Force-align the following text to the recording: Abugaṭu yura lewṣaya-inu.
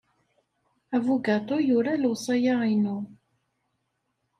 Abugaṭu 0.95 1.57
yura 1.67 1.93
lewṣaya-inu. 2.01 2.97